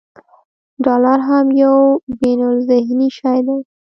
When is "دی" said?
3.45-3.57